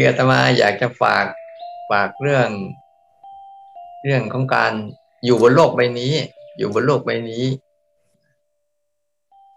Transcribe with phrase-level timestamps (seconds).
[0.00, 1.26] คืออาตมาอยากจะฝาก
[1.90, 2.48] ฝากเรื่อง
[4.04, 4.72] เรื่องของการ
[5.24, 6.12] อยู่บนโลกใบนี้
[6.58, 7.44] อยู่บนโลกใบนี้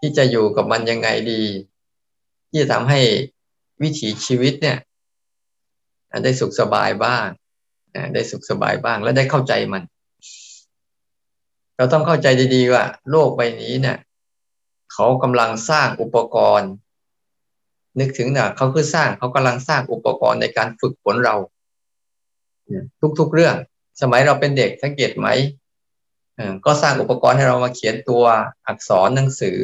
[0.00, 1.42] ที่จะอยู่กับมันยังไงดี
[2.48, 3.00] ที่จะทำให้
[3.82, 4.78] วิถีชีวิตเนี่ย
[6.24, 7.26] ได้สุขสบายบ้าง
[8.14, 9.82] ได้สุขสบายบ้าง และได้เข้าใจมัน
[11.76, 13.98] เราต้องเข้าใจดีๆว่า โลกใบนี้เนี่ย
[14.92, 16.70] เขากำลังสร้างอุปกรณ์
[17.98, 21.36] นึกถึงนะเขาคือสร้างเขากำลังสร้างอุปกรณ์ในการฝึกฝนเรา
[23.18, 23.56] ทุกๆเรื่อง
[24.00, 25.28] สมัยเราเป็นเด็กสังเกตไหม
[26.64, 28.24] ก็สร้างอุปกรณ์ให้เรามาเขียนตัว
[28.66, 29.58] อักษรหนังสือ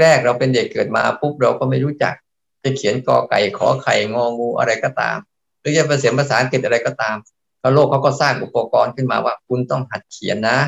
[0.00, 2.14] แรกๆเราเป็นเด็กเกิดมาปุ๊บเราก็ไม่รู้จัก
[2.62, 5.16] จะเขียนกอไก่ขอไข่งองูอะไรก็ตาม
[5.60, 7.16] หรือจะเป็นเสียงภาษาอังกฤษอะไรก็ตาม
[7.58, 10.58] เขาโลกเขาก็สร้างอุปกรณ์ขึ้นมาว่า คุณต้องหัดเขียนนะ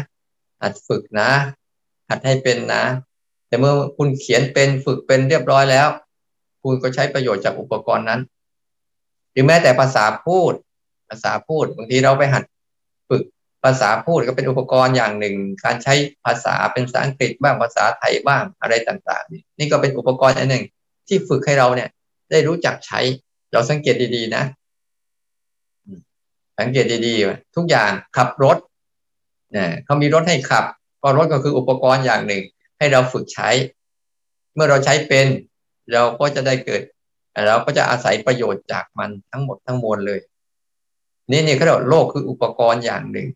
[0.63, 1.31] หัดฝึกนะ
[2.09, 2.85] หัดให้เป็นนะ
[3.49, 5.89] แต่เมื่อคุณเขียนเป็นฝึกเป็นเรียบร้อยแล้ว
[6.65, 8.21] คุณก็ใช้ประโยชน์จากอุปกรณ์นั้น
[9.33, 10.53] หรือแม้แต่ภาษาพูด
[11.09, 12.45] ภาษาพูดบางทีเราไปหัด
[13.09, 13.23] ฝึก
[13.65, 20.65] ภาษาพูดก็เป็นอุปกรณ์อย่างหนึ่ง การใช้ภาษาเป็นภาษาอังกฤษบ้างภาษาไทยบ้างอะไรต่าง ๆ นี่ก็เป็นอุปกรณ์อันหนึ่ง
[21.09, 21.89] ที่ฝึกให้เราเนี่ย
[22.31, 23.01] ได้รู้จักใช้
[23.53, 24.45] เราสังเกตดีๆนะ
[26.59, 28.57] สังเกตดีๆทุกอย่างขับรถ
[29.53, 30.65] เนี่ยเขามีรถให้ขับ
[31.03, 32.43] ก็รถก็คืออุปกรณ์อย่างหนึ่ง
[32.79, 33.51] ให้เราฝึกใช้
[34.55, 35.27] เมื่อเราใช้เป็น
[35.93, 36.83] เราก็จะได้เกิด
[37.47, 40.21] เราก็จะอาศัยประโยชน์จากมันทั้งหมดทั้งมวลเลย
[41.31, 43.29] นี่นี่เขาเรียกโลกคืออุปกรณ์อย่างหนึ่ง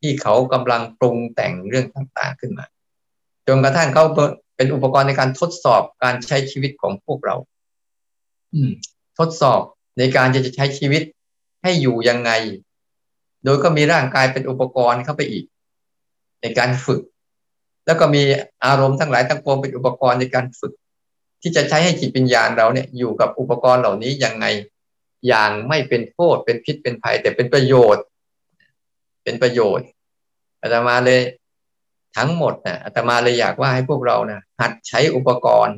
[0.00, 2.66] ที่เขากำลังปรุงแต่งเรื่องต่างๆขึ้นมา
[3.46, 4.04] จนกระทั่งเขา
[4.56, 7.36] เป็นอุปกรณ์ในการทดสอบการใช้ชีวิตของพวกเรา
[8.54, 8.70] อืม
[9.18, 9.60] ทดสอบ
[9.98, 11.02] ในการจะใช้ชีวิต
[11.62, 12.30] ให้อยู่ยังไง
[13.44, 15.44] โดยก็มีร่างกายเป็นอุปกรณ์เข้าไปอีก
[16.40, 17.00] ในการฝึก
[17.86, 18.22] แล้วก็มี
[18.64, 20.72] อารมณ์ทั้งหลายทั้งปวงเป็นอุปกรณ์ในการฝึก
[21.42, 24.46] ที่จะใช้ให้จิตวิญญาณเราเนี่ยอยู่กับอุปกรณ์เหล่านี้ยังไง
[25.28, 28.04] อย่างไม่เป็นโทษเป็นพิษเป็นภัย แต่เป็นประโยชน์
[29.24, 29.86] เป็นประโยชน์
[30.62, 31.20] อาตมาเลย
[32.16, 35.76] ทั้งหมดนะอาตมาเลยอยากว่าให้พวกเรานะหัดใช้อุปกรณ์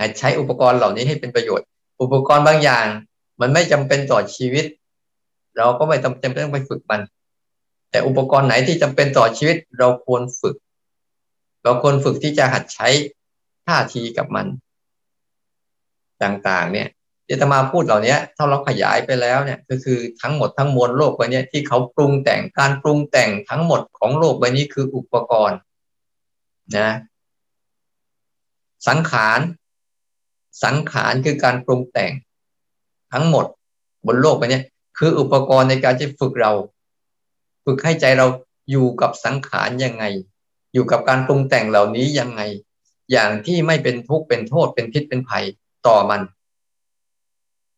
[0.00, 1.66] หัดใช้อุปกรณ์เหล่านี้ให้เป็นประโยชน์
[2.02, 2.86] อุปกรณ์บางอย่าง
[3.40, 4.64] มันไม่จำเป็นต่อชีวิต
[5.56, 7.00] เราก็ไม่จำเป็นต้องไปฝึกมัน
[7.90, 10.56] แต่อุปกรณ์ไหนที่จำเป็นต่อชีวิต เราควรฝึก
[11.64, 12.88] เราควรฝึกที่จะหัดใช้
[13.66, 14.46] ท่าทีกับมัน
[16.22, 16.88] ต่างๆ เนี่ย
[17.26, 25.58] ที่ตมาพูดเหล่านี้ถ้าเราขยายไปแล้วเนี่ยก็คือทั้งหมดทั้งมวลโลกใบนี้ที่เขาปรุงแต่งการปรุงแต่งทั้งหมดของโลกใบนี้คืออุปกรณ์
[26.76, 26.90] นะ
[28.88, 29.40] สังขาร
[30.64, 32.12] สังขารคือการปรุงแต่ง
[33.12, 33.46] ทั้งหมด
[34.06, 34.60] บนโลกไปนี้
[34.98, 36.52] คืออุปกรณ์ในการจะฝึกเรา
[37.64, 38.26] ฝึกให้ใจเรา
[38.70, 40.04] อยู่กับสังขารยังไง
[40.72, 42.40] อยู่กับการปรุงแต่งเหล่านี้ยังไง
[43.12, 45.44] อย่างที่ไม่เป็นทุกข์เป็นโทษเป็นพิษเป็นภัย
[45.86, 46.20] ต่อมัน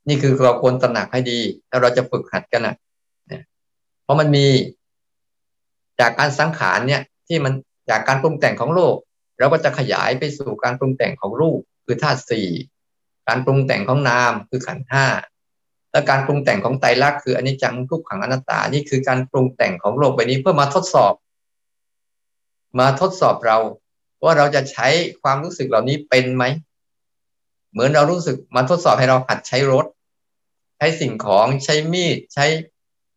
[0.09, 1.38] นี่คือเราควรตระหนักให้ดี
[1.70, 2.75] ถ้าเราจะฝึกหัดกันนะ
[4.03, 4.47] เพราะมันมี
[6.00, 7.53] จากการสังขารเนี่ย ที่มัน
[7.91, 8.94] จากการปรุงแต่งของโลก
[9.38, 12.48] เราก็จะขยายไปสู่การปรุงแต่งของรูปคือธาตุสี่
[13.28, 15.06] การปรุงแต่งของนามคือขันห้า
[15.93, 21.14] และการปรุงแต่งของไตรลักษณ์คืออนิจจังทุกขังอนัตตา นี่คือการปรุงแต่งของโลกใบนี้เพื่อมาทดสอบ
[22.78, 23.58] มาทดสอบเรา
[24.26, 24.88] ว่าเราจะใช้
[25.22, 26.44] ความรู้สึกเหล่านี้เป็นไหม
[27.72, 29.87] เหมือนเรารู้สึกมาทดสอบให้เราหัดใช้รถ
[30.78, 32.47] ใช้สิ่งของใช้มีดใช้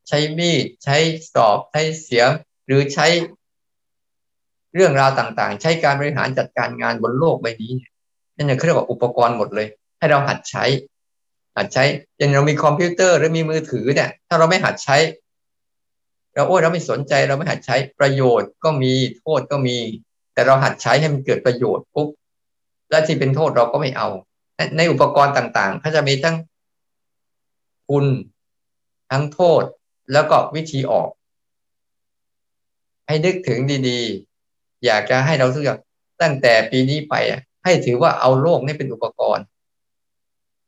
[0.07, 0.97] ใช้มีดใช้
[1.33, 2.31] สอบใช้เสียม
[2.65, 3.07] หรือใช้
[4.75, 7.73] เรื่องราวต่างๆ ใช้การบริหารจัดการงานบนโลกใบนี้
[8.35, 9.67] นั่นเขาเรียกว่าอุปกรณ์หมดเลย
[9.99, 10.65] ให้เราหัดใช้
[11.57, 11.83] หัดใช้
[12.17, 14.97] อย่างเรามีคอมพิวเตอร์หรือมีมือถือเนี่ย ถ้าเราไม่หัดใช้
[16.33, 19.77] เราโอ้เราไม่สนใจเราไม่หัดใช้ประโยชน์ก็มีโทษก็มี
[20.39, 22.09] แต่เราหัดใช้ให้มันเกิดประโยชน์ปุ๊บ
[22.89, 24.07] และที่เป็นโทษเราก็ไม่เอา
[24.77, 26.35] ในอุปกรณ์ต่างๆเขาจะมีทั้ง
[27.87, 28.05] คุณ
[29.11, 29.63] ทั้งโทษ
[30.13, 31.09] แล้วก็วิธีออก
[33.07, 35.79] ให้นึกถึงดีๆ อยากจะให้เราทุกอย่าง
[36.21, 37.15] ตั้งแต่ปีนี้ไป
[37.63, 39.43] ให้ถือว่าเอาโลกนี่เป็นอุปกรณ์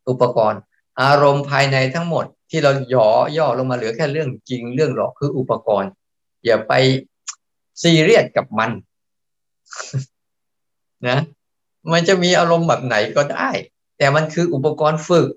[0.09, 0.59] อุปกรณ์
[1.01, 3.07] อารมณ์ภายในทั้งหมดที่เราหย่อ
[3.37, 5.91] ย่อลงมาเหลือแค่เรื่องจริงเรื่องหลอกคืออุปกรณ์
[6.45, 6.73] อย่าไป
[7.81, 8.71] ซีเรียสกับมัน
[11.07, 11.19] นะ
[11.91, 13.49] มันจะมีอารมณ์แบบไหนก็ได้
[13.97, 15.27] แต่มันคืออุปกรณ์ฝึก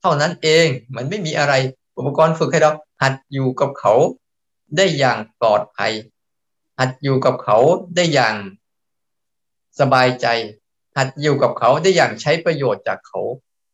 [0.00, 1.54] เท่านั้นเองมันไม่มีอะไร
[1.98, 3.94] อุปกรณ์ฝึกให้เราหัดอยู่กับเขา
[4.76, 5.92] ได้อย่างปลอดภัย
[6.78, 7.58] หัดอยู่กับเขา
[7.96, 8.34] ได้อย่าง
[9.80, 10.26] สบายใจ
[10.96, 13.20] หัดอยู่กับเขาได้อย่างใช้ประโยชน์จากเขา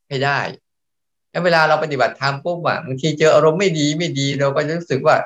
[0.09, 0.41] ให้ได้
[1.31, 5.17] แล้วเวลาเราปฏิบัติธรรมปุ๊บอะบางทีเจออารมณ์ไม่ดีไม่ดีเราก็รู้สึกว่า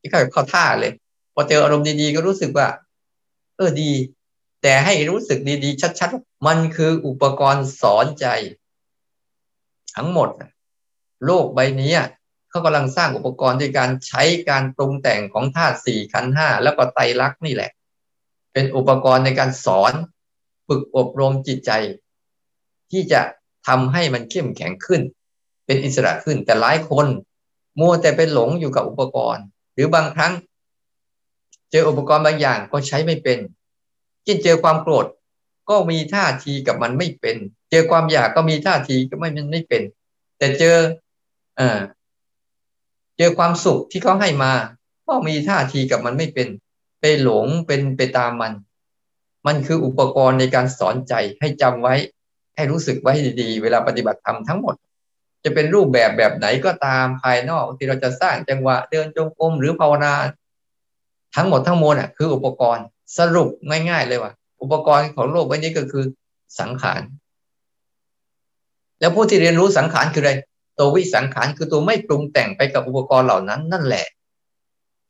[0.00, 0.92] ที่เขาเข้าท่าเลย
[1.34, 2.66] พอเจออารมณ์ดีๆก็รู้สึกว่า
[3.60, 3.92] เออดี
[4.62, 8.26] แต่ให้รู้สึกดีๆ ชัดๆ มันคืออุปกรณ์สอนใจ
[9.96, 10.28] ทั้งหมด
[11.26, 11.92] โลกใบนี้
[12.50, 17.70] เขากำลังสร้างอุปกรณ์ด้วยการใช้การปรุงแต่งของธาตุสี่ขันห้าแล้วก็ไตรลักษณ์นี่แหละ
[18.52, 19.92] เป็นอุปกรณ์ในการสอน
[20.68, 21.70] ฝึกอบรมจิตใจ
[22.90, 23.20] ที่จะ
[23.68, 25.02] ทำให้มันเข้มแข็งขึ้น
[25.66, 27.06] เป็นอิสระขึ้นแต่หลายคน
[27.80, 30.32] มัวแต่ไปหลงอยู่กับอุปกรณ์ หรือบางครั้ง
[31.70, 33.38] เจออุปกรณ์บางอย่างก็ใช้ไม่เป็น
[34.26, 35.06] กินเจอความโกรธ
[35.70, 37.36] ก็มีท่าทีกับมันไม่เป็น
[37.70, 39.82] เจอความอยากก็มีท่าทีก็ไม่มันไม่เป็น
[40.38, 40.76] แต่เจอ
[41.58, 41.80] อ่า
[43.18, 44.52] เจอความสุขที่เขาให้มา
[45.06, 46.48] ก็มีท่าทีกับมันไม่เป็น
[47.00, 48.52] ไปหลงเป็นไปตามมัน
[49.46, 51.94] มันคืออุปกรณ์ในการสอนใจให้จำไว้
[52.56, 54.74] ให้รู้สึกไว้ดีๆ เวลาปฏิบัติธรรมทั้งหมด
[55.44, 60.14] จะเป็นรูปแบบแบบไหนก็ตามภายนอกที่เราจะสร้างจังหวะเดินจงกรมหรือภาวนา
[61.36, 62.84] ทั้งหมดทั้งมวลอะคืออุปกรณ์
[63.18, 63.48] สรุป
[63.90, 64.32] ง่ายๆเลยว่า
[64.62, 66.04] อุปกรณ์ของโลกใบนี้ก็คือ
[66.60, 67.00] สังขาร
[69.00, 70.32] แล้วผู้ที่เรียนรู้สังขารคืออะไร
[70.78, 74.06] ตัววิสังขารคือตัวไม่ปรุงแต่งไปกับอุปกรณ์เหล่านั้น นั่นแหละ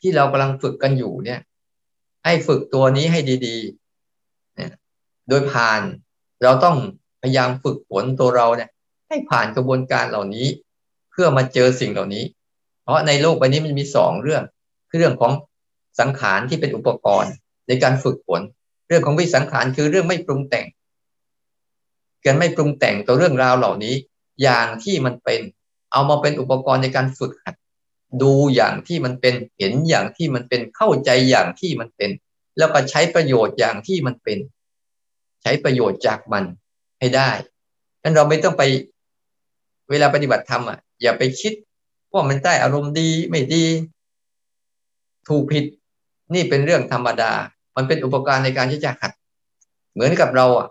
[0.00, 1.40] ที่เรากำลังฝึกกันอยู่เนี่ย
[2.24, 4.72] ให้ฝึกตัวนี้ให้ดีๆเนี่ย
[5.28, 5.80] โดยผ่าน
[6.42, 6.76] เราต้อง
[7.22, 8.70] พยายามฝึกฝนตัวเราเนี่ย
[9.08, 10.46] ให้ผ่านกระบวนการเหล่านี้
[11.10, 12.24] เพื่อมาเจอสิ่งเหล่านี้
[12.82, 14.42] เพราะในโลกใบนี้มันมีสองเรื่อง
[14.88, 15.32] คือเรื่องของ
[16.00, 17.32] สังขารที่เป็นอุปกรณ์
[17.68, 18.42] ในการฝึกฝน
[18.88, 20.66] เรื่องของวิสังขารคือเรื่องไม่ปรุงแต่ง
[22.24, 23.94] การไม่ปรุงแต่งตัวเรื่องราวเหล่านี้
[24.42, 25.40] อย่างที่มันเป็น
[25.92, 27.54] เอามาเป็นอุปกรณ์ในการฝึกหัด
[28.22, 32.10] ดูอย่างที่มันเป็นเห็นอย่างที่มันเป็นเข้าใจอย่างที่มันเป็น
[32.58, 34.38] แล้วก็ใช้ประโยชน์อย่างที่มันเป็น
[35.42, 36.44] ใช้ประโยชน์จากมัน
[36.98, 37.30] ให้ได้
[38.02, 38.62] นั้นเราไม่ต้องไป
[39.90, 41.52] เวลาปฏิบัติธรรมอะอย่าไปคิด
[42.12, 43.64] ว่ามันได้อารมณ์ดีไม่ดี
[45.28, 45.64] ถูกผิด
[46.34, 47.32] นี่เป็นเรื่องธรรมดา
[47.76, 49.12] มันเป็นอุปกรณ์ในการที่จะหัด
[49.94, 50.68] เหมือนกับเราอะ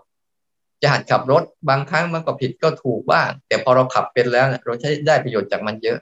[0.82, 5.98] จะหัดขับรถบางครั้งมันก็ผิดก็ถูกบ้าง แต่พอเราขับเป็นแล้วเราใช้ได้ประโยชน์จากมันเยอะ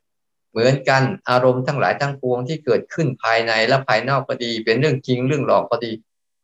[0.51, 5.93] เหมือนกันอารมณ์ทั้งหลายทั้งปวงที่เกิดขึ้นภายในและภายนอกก็ดี เป็นเรื่องจริงเรื่องหลอกก็ดี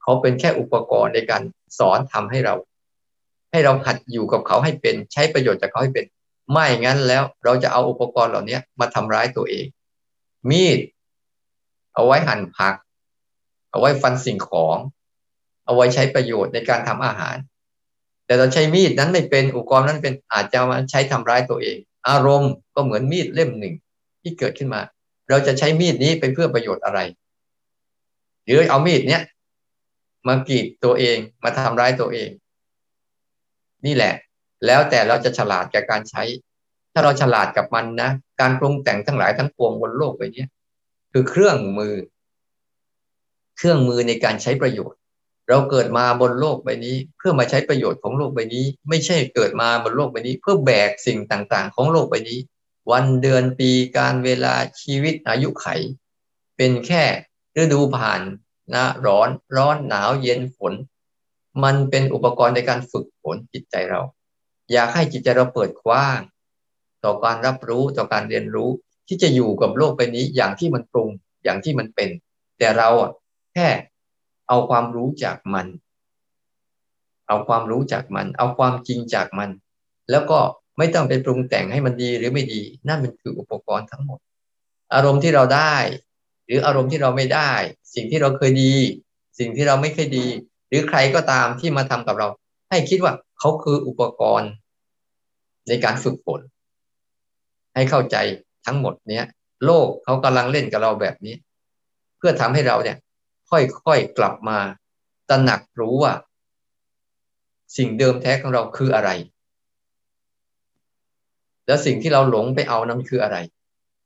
[0.03, 1.43] เขาเป็นแค่อุปกรณ์ในการ
[1.79, 2.55] สอนทำให้เรา
[3.51, 6.07] ให้เราหัดอยู่กับเขาให้เป็นใช้ประโยชน์จากเขาให้เป็น
[6.53, 9.67] ไม่งั้นแล้วเราจะเอาอุปกรณ์เหล่านี้มาทำร้ายตัวเอง
[10.51, 10.79] มีด
[11.95, 12.75] เอาไว้หั่นผัก
[13.75, 14.77] เอาไว้ฟันสิ่งของ
[15.67, 17.37] เอาไว้ใช้ประโยชน์ในการทำอาหาร
[18.27, 21.77] แต่เราใช้มีดนั้นไม่เป็นอุปกรณ์นั้นเป็นอาจจะมาใช้ทำร้ายตัวเอง
[22.09, 23.75] อารมณ์ก็เหมือนมีดเล่มหนึ่ง
[24.23, 24.81] ที่เกิดขึ้นมา
[25.29, 27.01] เราจะใช้มีดนี้ไปเพื่อประโยชน์อะไร
[28.45, 29.23] หรือเอามีดเนี้ย
[30.29, 32.31] มากรีดตัวเองมาทำร้ายตัวเอง
[33.87, 34.15] นี่แหละ
[34.67, 36.23] แล้วแต่เราจะฉลาดกับการใช้
[36.93, 38.11] ถ้าเราฉลาดกับมันนะ
[38.41, 40.45] การปรุงแต่งทั้งหลายทั้งปวงบนโลกใบนี้
[41.13, 41.95] คือเครื่องมือ
[43.57, 44.99] เครื่องมือในการใช้ประโยชน์
[45.49, 52.39] เราเกิดมาบนโลกใบนี้ เพื่อมาใช้ประโยชน์ของโลกใบนี้ ไม่ใช่เกิดมาบนโลกใบนี้ เพื่อแบกสิ่งต่างๆ ของโลกใบนี้
[52.91, 55.67] วันเดือนปีการเวลาชีวิตอายุไข
[56.57, 57.05] เป็นแค่
[57.57, 58.21] ฤดูผ่าน
[58.75, 60.73] นะร้อนร้อนหนาวเย็นฝน
[61.63, 64.01] มันเป็นอุปกรณ์ในการฝึกฝนจิตใจเรา
[64.73, 66.21] อยากให้จิตใจเราเปิดกว้าง
[67.05, 68.71] ต่อการรับรู้ต่อการเรียนรู้
[69.09, 71.09] ที่จะอยู่กับโลกใบนี้อย่างที่มันปรุง
[71.45, 72.11] อย่างที่มันเป็น
[72.59, 73.11] แต่เราอะ
[73.55, 73.69] แค่
[74.49, 75.67] เอาความรู้จากมัน
[77.29, 79.51] เอาความรู้จากมัน เอาความจริงจากมัน
[80.11, 80.39] แล้วก็
[80.79, 84.21] ไม่ต้องไปปรุงแต่งให้มันดีหรือไม่ดี นั่นมันคืออุปกรณ์ทั้งหมด
[84.95, 85.77] อารมณ์ที่เราได้
[86.47, 87.53] หรืออารมณ์ที่เราไม่ได้
[87.95, 88.75] สิ่งที่เราเคยดี
[89.39, 90.27] สิ่งที่เราไม่เคยดี
[90.69, 92.29] หรือใครก็ตามที่มาทำกับเรา
[92.71, 94.51] ให้คิดว่าเขาคืออุปกรณ์
[95.69, 96.41] ในการฝึกฝน
[97.75, 98.17] ให้เข้าใจ
[98.67, 99.27] ทั้งหมดเนี้ย
[99.65, 101.35] โลกเขากำลังเล่นกับเราแบบนี้
[102.19, 102.97] เพื่อทำให้เราเนี่ย
[103.51, 104.59] ค่อยๆกลับมา
[105.29, 106.15] ตระหนักรู้ว่า
[107.77, 109.11] สิ่งเดิมแท้ของเราคืออะไร
[111.67, 113.37] แล้วสิ่งที่เราหลงไปเอานั้นคืออะไร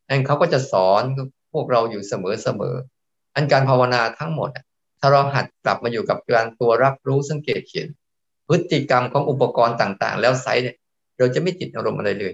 [0.09, 1.03] อันเขาก็จะสอน
[1.53, 4.51] พวกเราอยู่เสมอๆอันการภาวนาทั้งหมด
[5.01, 7.89] ถ้าเราหัดกลับมาอยู่กับการตัวรับรู้สังเกตเขียน
[8.49, 10.77] พฤติกรรมของอุปกรณ์ต่าง ๆ แล้วไซเนี่ย
[11.19, 12.33] เราจะไม่ติดอารมณ์อะไรเลย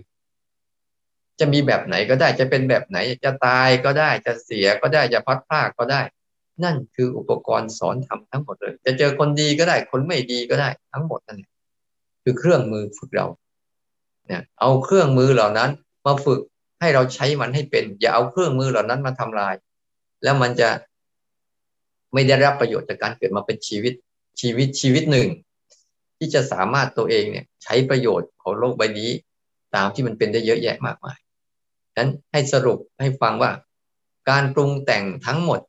[1.40, 6.02] จะมีแบบไหนก็ได้จะเป็นแบบไหน จะตายก็ได้จะเสียก็ได้จะพัดพลาดก็ได้
[6.62, 11.52] นั่นคืออุปกรณ์สอนทำทั้งหมดเลย จะเจอคนดีก็ได้ คนไม่ดีก็ได้ทั้งหมดนั่นแหละ
[12.22, 13.26] คือเครื่องมือฝึกเรา
[14.26, 15.70] เนี่ยเอาเครื่องมือเหล่านั้น
[16.06, 16.40] มาฝึก
[16.80, 19.54] ให้เราใช้มันให้เป็น อย่าเอาเครื่องมือเหล่านั้นมาทำลาย
[20.22, 20.68] แล้วมันจะ
[22.12, 23.94] ไม่ได้รับประโยชน์จากการเกิดมาเป็นชีวิต
[24.40, 25.28] ชีวิตชีวิตหนึ่ง
[26.18, 29.10] ที่จะสามารถตัวเองเนี่ยใช้ประโยชน์ของโลกใบนี้
[29.74, 31.18] ตามที่มันเป็นได้เยอะแยะมากมาย
[31.96, 33.50] นั้นให้สรุปให้ฟังว่า
[34.30, 35.60] การปรุงแต่งทั้งหมด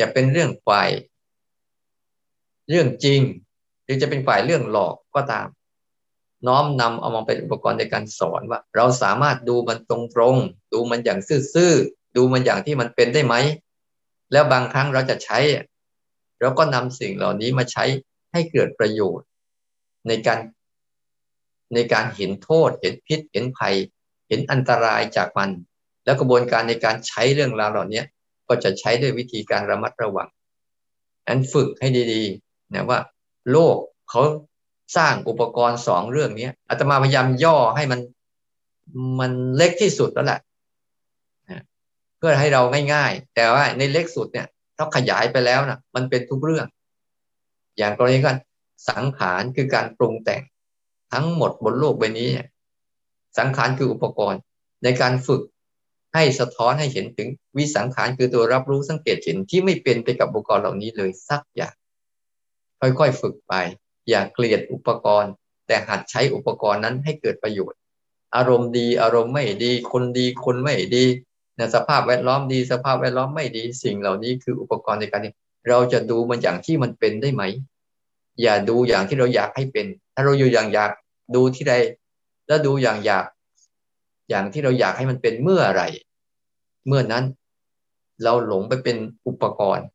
[0.00, 0.90] จะเป็นเรื่องฝ่าย
[2.68, 3.20] เรื่องจริง
[3.84, 5.46] หรือจะเป็นฝ่ายเรื่องหลอกก็ตาม
[6.46, 11.20] น้อมนำเอามาเป็นอุปกรณ์ในการสอนว่า เราสามารถดูมันตรงๆดูมันอย่าง
[11.54, 13.34] ซื่อๆดูมันอย่างที่มันเป็นได้ไหม
[14.32, 15.38] แล้วบางครั้งเราจะใช้
[16.40, 17.84] เราก็นำสิ่งเหล่านี้มาใช้
[18.32, 19.26] ให้เกิดประโยชน์
[20.08, 20.38] ในการ
[21.74, 23.74] ในการเห็นโทษ เห็นพิษ เห็นภัย
[24.28, 25.50] เห็นอันตรายจากมัน
[26.04, 28.02] แล้วกระบวนการในการใช้เรื่องราวเหล่านี้
[28.48, 30.28] ก็จะใช้ด้วยวิธีการระมัดระวัง
[31.28, 33.00] นั้นฝึกให้ดีๆนะว่า
[33.52, 33.76] โลก
[34.10, 34.22] เขา
[34.96, 38.00] สร้างอุปกรณ์สองเรื่องนี้อาตมาพยายามย่อให้มัน
[39.20, 40.40] มันเล็กที่สุดแล้วแหละ
[42.18, 42.62] เพื่อให้เรา
[42.92, 46.66] ง่ายๆ แต่ว่าในเล็กสุดเนี่ยถ้าขยายไปแล้วนะมันเป็นทุกเรื่อง
[47.78, 48.38] อย่างกรณีกัน
[48.88, 50.42] สังขารคือการปรุงแต่ง
[51.12, 52.28] ทั้งหมดบนโลกใบนี้
[53.38, 54.40] สังขารคืออุปกรณ์
[54.84, 55.42] ในการฝึก
[56.14, 61.74] ให้สะท้อนให้เห็นถึงวิสังขารคือตัวรับรู้สังเกตเห็นที่ไม่เป็นไปกับอุปกรณ์เหล่านี้เลยสักอย่าง
[62.80, 63.54] ค่อยๆฝึกไป
[64.08, 65.32] อย่าเกลียดอุปกรณ์
[65.66, 67.78] แต่หัดใช้อุปกรณ์นั้นให้เกิดประโยชน์
[68.36, 71.04] อารมณ์ดีอารมณ์ไม่ดี คนดีคนไม่ดี
[71.58, 75.26] นะสภาพแวดล้อมดีสภาพแวดล้อมไม่ดี สิ่งเหล่านี้คืออุปกรณ์ในการ
[75.68, 77.42] เราจะดูมันอย่างที่มันเป็นได้ไหม
[78.42, 80.90] อย่าดูอย่างที่เราอยากให้เป็น ถ้าเราอยู่อย่างอยาก
[81.34, 81.74] ดูที่ใด
[82.46, 83.24] แล้วดูอย่างอยาก
[84.28, 85.82] อย่างที่เราอยากให้มันเป็นเมื่อไร
[86.86, 87.24] เมื่อนั้น
[88.24, 89.86] เราหลงไปเป็นอุปกรณ์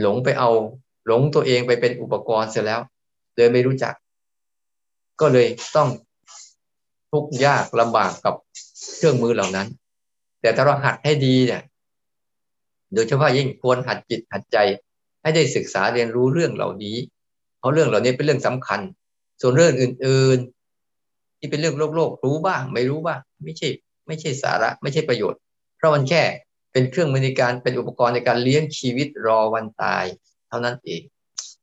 [0.00, 0.50] หลงไปเอา
[1.06, 2.80] หลงตัวเองไปเป็นอุปกรณ์เสร็จแล้ว
[3.34, 3.94] โดยไม่รู้จัก
[5.20, 5.88] ก็เลยต้อง
[7.10, 8.34] ทุกข์ยากลำบากกับ
[8.96, 9.68] เครื่องมือเหล่านั้น
[10.40, 11.62] แต่ถ้าเราหัดให้ดีเนี่ย
[12.94, 14.58] โดยเฉพาะยิ่งควรหัดจิตหัดใจ
[15.22, 16.96] ให้ได้ศึกษาเรียนรู้เรื่องเหล่านี้
[17.58, 18.80] เพราะเรื่องเหล่านี้เป็นเรื่องสำคัญ
[19.40, 20.53] ส่วนเรื่องอื่นๆ
[21.44, 23.68] ที่เป็นเรื่องโลกโลกรู้บ้าง ไม่รู้บ้าง ไม่ใช่
[24.06, 25.40] ไม่ใช่สาระ ไม่ใช่ประโยชน์
[25.76, 26.22] เพราะมันแค่
[26.72, 30.04] เป็นเครื่องมือในการเป็นอุปกรณ์ในการเลี้ยงชีวิตรอวันตาย
[30.48, 31.02] เท่านั้นเอง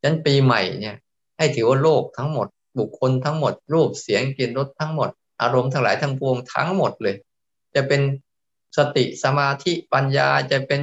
[0.01, 0.95] ดังนั้นปีใหม่เนี่ย
[1.37, 2.47] ให้ถือว่าโลกทั้งหมด
[2.79, 5.09] บุคคลทั้งหมด รูปเสียงกลิ่นรสทั้งหมด
[5.41, 7.15] อารมณ์ทั้งหลายทั้งปวงทั้งหมดเลย
[7.75, 8.01] จะเป็น
[8.77, 10.81] สติสมาธิปัญญาจะเป็น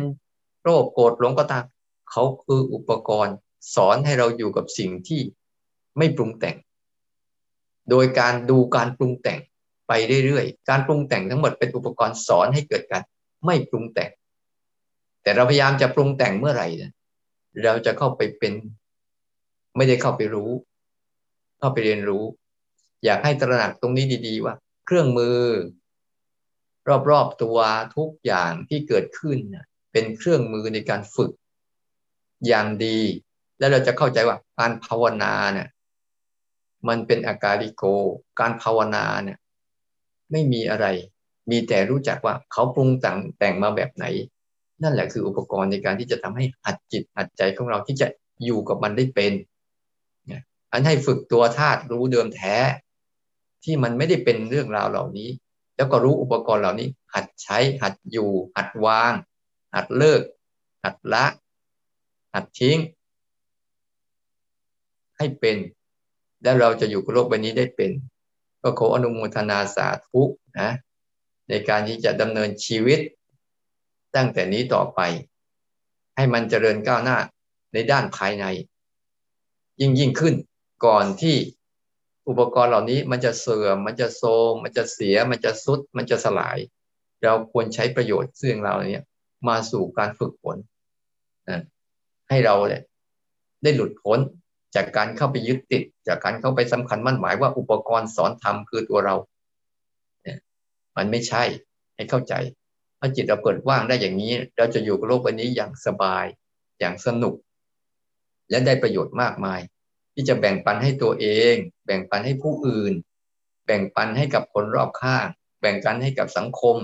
[0.63, 1.65] โรคโกรธหลงก็ตาม
[2.11, 3.35] เขาคืออุปกรณ์
[3.75, 5.21] สอนให้เราอยู่กับสิ่งที่
[5.99, 6.57] ไม่ปรุงแต่ง
[7.91, 9.41] โดยการดูการปรุงแต่ง
[9.89, 9.93] ไป
[10.25, 13.03] เรื่อยๆ การปรุงแต่งทั้งหมดเป็นอุปกรณ์สอนให้เกิดการ
[13.45, 14.11] ไม่ปรุงแต่ง
[15.23, 16.69] แต่เราพยายามจะปรุงแต่งเมื่อไหร่
[17.65, 18.55] เราจะเข้าไปเป็น
[19.77, 20.51] ไม่ได้เข้าไปรู้
[21.59, 22.25] เข้าไปเรียนรู้
[23.05, 24.55] อยากให้ตระหนักตรงนี้ดี ๆ ว่า
[24.87, 25.39] เครื่องมือ
[27.11, 27.59] รอบๆตัว
[27.97, 29.39] ทุกอย่างที่เกิดขึ้น
[29.93, 31.31] เป็นเครื่องมือในการฝึก
[32.47, 33.01] อย่างดี
[33.59, 35.69] แล้วเราจะเข้าใจว่าการภาวนาเนี่ย
[36.89, 37.85] มันเป็นอาการิโก
[38.41, 39.39] การภาวนาเนี่ย
[40.31, 40.87] ไม่มีอะไร
[41.51, 44.05] มีแต่รู้จักว่าเขาปรุงแต่งแต่งมาแบบไหน
[44.83, 48.09] นั่นแหละคืออุปกรณ์ในการที่จะทำให้หัดจิตหัดใจของเราที่จะ
[48.45, 49.33] อยู่กับมันได้เป็น
[50.73, 52.57] อันให้ฝึกตัวธาตุรู้เดิมแท้
[53.65, 55.31] ที่มันไม่ได้เป็นเรื่องราวเหล่านี้
[55.77, 59.13] แล้วก็รู้อุปกรณ์เหล่านี้ หัดใช้หัดอยู่ หัดวาง
[59.75, 60.23] หัดเลิก
[60.85, 61.25] หัดละ
[62.35, 62.79] หัดทิ้ง
[65.17, 65.57] ให้เป็น
[66.43, 67.91] แล้วเราจะอยู่กับโลกใบนี้ได้เป็น
[68.63, 70.23] ก็ขออนุโมทนาสาธุ
[70.61, 70.71] นะ
[71.49, 73.01] ในการที่จะดำเนินชีวิต
[74.17, 75.01] ตั้งแต่นี้ต่อไป
[76.17, 77.19] ให้มันเจริญก้าวหน้า
[77.73, 78.45] ในด้านภายใน
[79.81, 80.35] ยิ่งยิ่งขึ้น
[80.85, 81.37] ก่อนที่
[82.29, 86.59] อุปกรณ์เหล่านี้มันจะเสื่อมมันจะโทมมันจะเสีย มันจะสุด มันจะสลาย
[87.23, 89.05] เราควรใช้ประโยชน์ซึ่งเราเนี้ย
[89.49, 90.57] มาสู่การฝึกฝน
[92.29, 92.83] ให้เราเนี่ย
[93.63, 94.19] ได้หลุดพ้น
[94.75, 99.17] จากการเข้าไปยึดติด จากการเข้าไปสำคัญมั่นหมายว่าอุปกรณ์สอนธรรมคือตัวเรา
[100.23, 100.39] เนี่ย
[100.97, 101.43] มันไม่ใช่
[101.97, 102.35] ให้เข้าใจ
[102.99, 106.25] ถ้าจิตเราเปิดว่างได้อย่างนี้ เราจะอยู่กับโลกใบนี้อย่างสบาย
[106.79, 107.35] อย่างสนุก
[108.51, 109.61] และได้ประโยชน์มากมาย
[110.15, 111.55] ที่จะแบ่งปันให้ตัวเอง
[111.87, 112.93] แบ่งปันให้ผู้อื่น
[113.67, 115.27] แบ่งปันให้กับคนรอบข้าง
[115.61, 116.77] แบ่งปันให้กับสังคม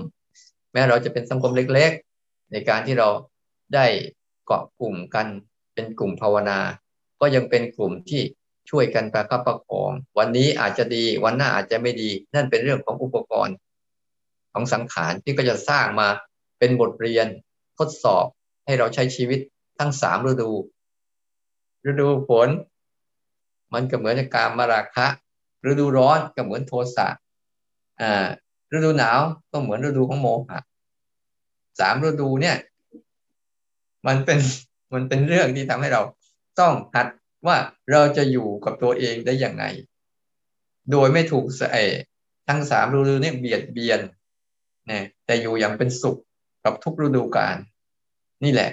[0.73, 3.09] แม้เราจะเป็นสังคมเล็ก ๆ ในการที่เรา
[3.73, 3.85] ได้
[4.45, 5.27] เกาะกลุ่มกัน
[5.73, 6.59] เป็นกลุ่มภาวนา
[7.19, 8.21] ก็ยังเป็นกลุ่มที่
[8.69, 13.55] ช่วยกันประคับประคอง วันนี้อาจจะดีวันหน้าอาจจะไม่ดี นั่นเป็นเรื่องของอุปกรณ์
[14.53, 16.07] ของสังขารที่ก็จะสร้างมา
[16.59, 17.27] เป็นบทเรียน
[17.77, 18.25] ทดสอบ
[18.65, 19.39] ให้เราใช้ชีวิต
[19.79, 20.51] ทั้งสามฤดู
[21.89, 22.49] ฤดูฝน
[23.73, 25.07] มันก็เหมือนการมาราคะ
[25.69, 27.07] ฤดูร้อนก็เหมือนโทสะ
[28.01, 28.27] อ่า
[28.73, 29.19] ฤดูหนาว
[29.51, 30.57] ก็เหมือนฤดูของโมหะ
[31.79, 32.57] สามฤดูเนี่ย
[34.07, 34.39] มันเป็น
[34.93, 36.01] มันเป็นเรื่องที่ทำให้เรา
[36.59, 37.07] ต้องหัด
[37.47, 37.57] ว่า
[37.91, 39.65] เราจะอยู่กับตัวเองได้อย่างไง
[40.91, 41.81] โดยไม่ถูกใส่
[42.47, 43.99] ทั้งสามฤดูเนี่ยเบียดเบียน
[44.91, 46.17] นะแต่อยู่อย่างเป็นสุข
[46.65, 47.57] กับทุกฤดูกาล
[48.43, 48.69] นี่แหละ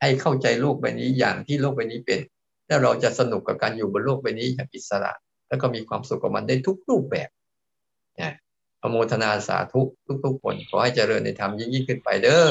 [0.00, 2.20] ให้เข้าใจโลกใบนี้อย่างที่โลกใบนี้เป็น
[2.66, 5.12] แล้วเราจะสนุกกับการอยู่บนโลกใบนี้อย่างอิสระ
[5.48, 7.28] แล้วก็มีความสุขกับมันได้ทุกรูปแบบ
[8.20, 8.32] นะ
[8.82, 9.80] อโมทนาสาธุ
[10.24, 12.48] ทุกๆคนขอให้เจริญในธรรมยิ่งยิ่งขึ้นไปเด้อ